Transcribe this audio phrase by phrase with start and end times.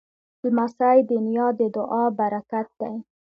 [0.43, 2.95] لمسی د نیا د دعا پرکت دی.